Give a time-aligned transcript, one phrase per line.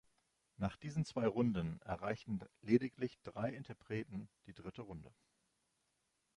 [0.57, 5.13] Nach diesen zwei Runden erreichten lediglich drei Interpreten die dritte Runde.